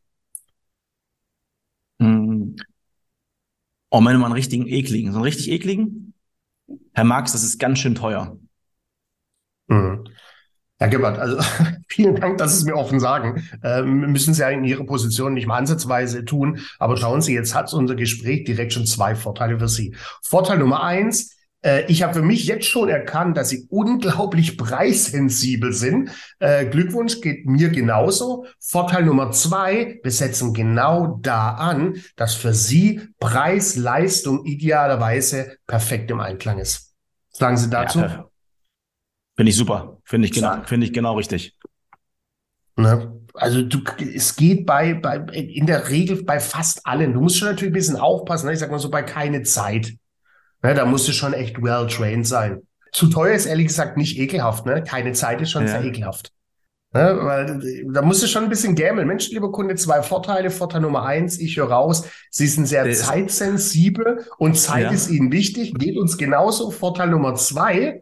[3.89, 5.11] Oh, meine mal einen richtigen ekligen.
[5.11, 6.13] So einen richtig ekligen?
[6.93, 8.37] Herr Marx, das ist ganz schön teuer.
[9.67, 10.05] Mhm.
[10.79, 11.37] Herr Gebert, also
[11.87, 13.47] vielen Dank, dass Sie es mir offen sagen.
[13.63, 16.59] Ähm, müssen Sie ja in Ihrer Position nicht mal ansatzweise tun.
[16.79, 19.95] Aber schauen Sie, jetzt hat unser Gespräch direkt schon zwei Vorteile für Sie.
[20.21, 25.73] Vorteil Nummer eins, äh, ich habe für mich jetzt schon erkannt, dass sie unglaublich preissensibel
[25.73, 26.11] sind.
[26.39, 28.45] Äh, Glückwunsch geht mir genauso.
[28.59, 36.11] Vorteil Nummer zwei, wir setzen genau da an, dass für sie Preis, Leistung idealerweise perfekt
[36.11, 36.93] im Einklang ist.
[37.29, 37.99] Sagen Sie dazu?
[37.99, 38.29] Ja,
[39.35, 39.97] Finde ich super.
[40.03, 41.57] Finde ich genau, finde ich genau richtig.
[42.75, 43.19] Ne?
[43.33, 47.13] Also du, es geht bei, bei, in der Regel bei fast allen.
[47.13, 48.47] Du musst schon natürlich ein bisschen aufpassen.
[48.47, 48.53] Ne?
[48.53, 49.93] Ich sag mal so bei keine Zeit.
[50.63, 52.61] Ne, da musst du schon echt well trained sein.
[52.93, 54.83] Zu teuer ist ehrlich gesagt nicht ekelhaft, ne?
[54.83, 55.69] Keine Zeit ist schon ja.
[55.69, 56.31] sehr ekelhaft.
[56.93, 59.07] Ne, weil da musst du schon ein bisschen gämmeln.
[59.07, 60.51] Mensch, lieber Kunde, zwei Vorteile.
[60.51, 64.91] Vorteil Nummer eins, ich höre raus, Sie sind sehr das zeitsensibel und Zeit ja.
[64.91, 65.73] ist Ihnen wichtig.
[65.73, 66.71] Geht uns genauso.
[66.71, 68.01] Vorteil Nummer zwei,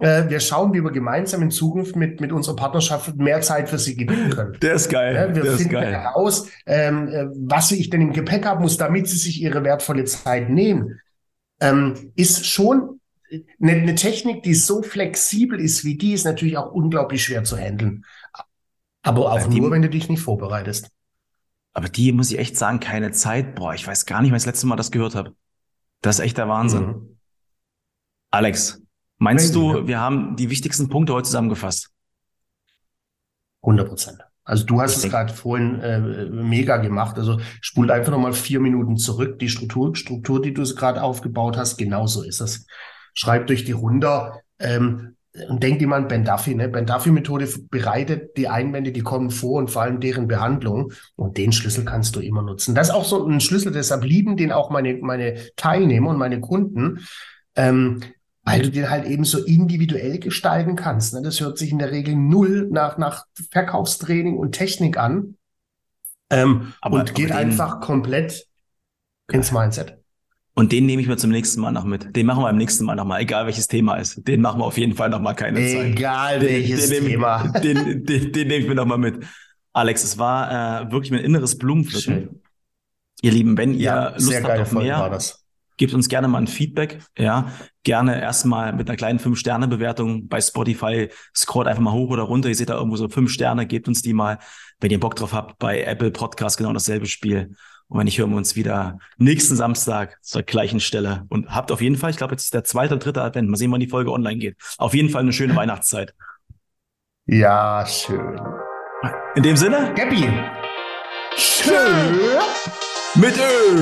[0.00, 3.78] äh, wir schauen, wie wir gemeinsam in Zukunft mit, mit unserer Partnerschaft mehr Zeit für
[3.78, 4.58] Sie gewinnen können.
[4.60, 5.14] Der ist geil.
[5.14, 9.08] Ja, wir Der finden heraus, ähm, äh, was ich denn im Gepäck haben muss, damit
[9.08, 11.00] Sie sich Ihre wertvolle Zeit nehmen
[11.64, 13.00] ähm, ist schon
[13.58, 17.56] eine, eine Technik, die so flexibel ist wie die, ist natürlich auch unglaublich schwer zu
[17.56, 18.04] handeln.
[19.02, 20.90] Aber auch die, nur, wenn du dich nicht vorbereitest.
[21.72, 23.54] Aber die muss ich echt sagen, keine Zeit.
[23.54, 25.34] Boah, ich weiß gar nicht, wann ich das letzte Mal das gehört habe.
[26.00, 26.86] Das ist echt der Wahnsinn.
[26.86, 27.18] Mhm.
[28.30, 28.82] Alex,
[29.18, 29.86] meinst Crazy, du, ja.
[29.86, 31.90] wir haben die wichtigsten Punkte heute zusammengefasst?
[33.62, 34.23] 100 Prozent.
[34.44, 37.16] Also du hast es gerade vorhin äh, mega gemacht.
[37.18, 39.38] Also spult einfach nochmal vier Minuten zurück.
[39.38, 42.66] Die Struktur, Struktur, die du gerade aufgebaut hast, genauso ist es.
[43.14, 44.40] Schreib durch die runter.
[44.58, 45.16] Ähm,
[45.48, 46.54] und denk dir mal an Ben Duffy.
[46.54, 46.68] Ne?
[46.68, 50.92] Ben Duffy-Methode bereitet die Einwände, die kommen vor und vor allem deren Behandlung.
[51.16, 52.74] Und den Schlüssel kannst du immer nutzen.
[52.74, 56.40] Das ist auch so ein Schlüssel, deshalb lieben den auch meine, meine Teilnehmer und meine
[56.40, 57.00] Kunden.
[57.56, 58.00] Ähm,
[58.44, 61.14] weil du den halt eben so individuell gestalten kannst.
[61.14, 61.22] Ne?
[61.22, 65.36] Das hört sich in der Regel null nach, nach Verkaufstraining und Technik an
[66.30, 68.46] ähm, aber, und geht einfach komplett
[69.32, 69.98] ins Mindset.
[70.56, 72.14] Und den nehme ich mir zum nächsten Mal noch mit.
[72.14, 74.26] Den machen wir beim nächsten Mal nochmal, egal welches Thema ist.
[74.28, 75.92] Den machen wir auf jeden Fall nochmal keine egal Zeit.
[75.92, 77.48] Egal welches den, den Thema.
[77.60, 79.24] Den, den, den, nehme ich mir nochmal mit.
[79.72, 82.40] Alex, es war äh, wirklich mein inneres Blumenpflücken.
[83.22, 85.43] Ihr Lieben, wenn ihr ja, Lust habt auf mehr, war das.
[85.76, 87.00] Gebt uns gerne mal ein Feedback.
[87.18, 87.50] Ja,
[87.82, 91.08] gerne erstmal mit einer kleinen fünf sterne bewertung bei Spotify.
[91.34, 92.48] Scrollt einfach mal hoch oder runter.
[92.48, 93.66] Ihr seht da irgendwo so fünf Sterne.
[93.66, 94.38] Gebt uns die mal,
[94.80, 95.58] wenn ihr Bock drauf habt.
[95.58, 97.56] Bei Apple Podcast genau dasselbe Spiel.
[97.88, 101.26] Und wenn nicht, hören wir uns wieder nächsten Samstag zur gleichen Stelle.
[101.28, 103.48] Und habt auf jeden Fall, ich glaube, jetzt ist der zweite oder dritte Advent.
[103.48, 104.56] Mal sehen, wann die Folge online geht.
[104.78, 106.14] Auf jeden Fall eine schöne Weihnachtszeit.
[107.26, 108.40] Ja, schön.
[109.34, 110.28] In dem Sinne, Gabby.
[111.36, 112.20] Schön.
[113.14, 113.80] Mit Ö.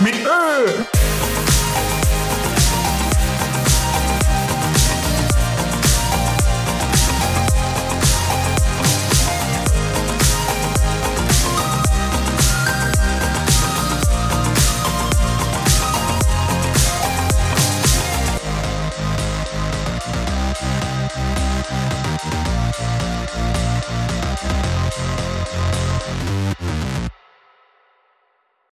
[0.04, 0.97] Mit Ö.